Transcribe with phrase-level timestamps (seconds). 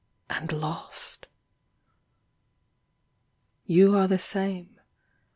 [0.31, 1.27] and lost!
[3.67, 4.79] You are the same.